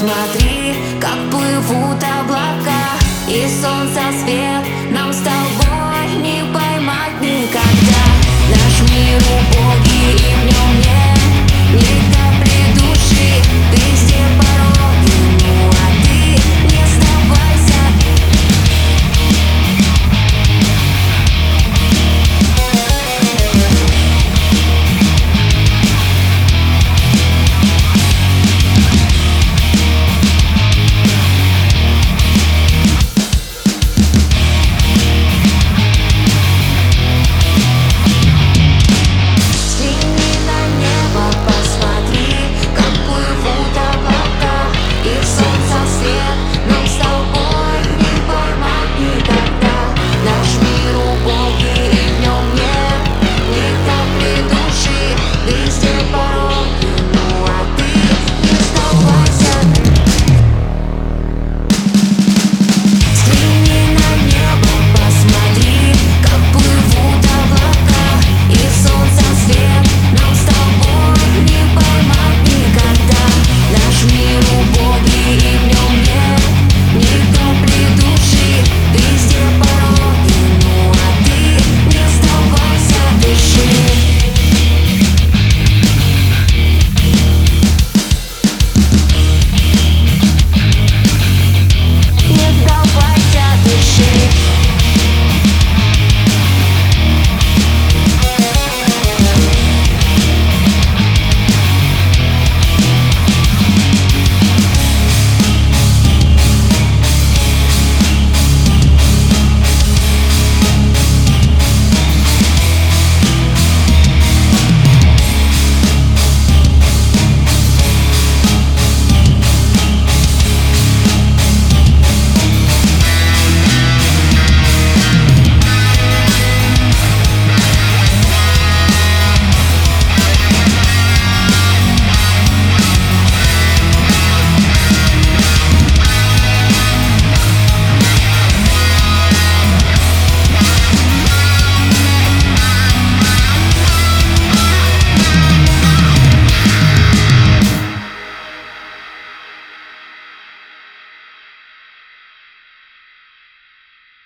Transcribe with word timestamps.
смотри 0.00 0.49